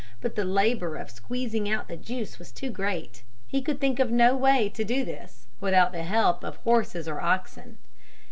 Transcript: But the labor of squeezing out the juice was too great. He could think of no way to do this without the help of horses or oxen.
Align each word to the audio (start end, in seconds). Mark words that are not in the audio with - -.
But 0.19 0.33
the 0.33 0.43
labor 0.45 0.95
of 0.95 1.11
squeezing 1.11 1.69
out 1.69 1.87
the 1.87 1.95
juice 1.95 2.39
was 2.39 2.51
too 2.51 2.71
great. 2.71 3.21
He 3.45 3.61
could 3.61 3.79
think 3.79 3.99
of 3.99 4.09
no 4.09 4.35
way 4.35 4.67
to 4.67 4.83
do 4.83 5.05
this 5.05 5.45
without 5.59 5.91
the 5.91 6.01
help 6.01 6.43
of 6.43 6.55
horses 6.55 7.07
or 7.07 7.21
oxen. 7.21 7.77